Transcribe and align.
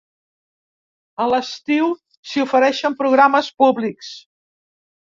A 1.25 1.27
l'estiu 1.33 1.91
s'hi 2.31 2.45
ofereixen 2.47 2.99
programes 3.05 3.53
públics. 3.65 4.13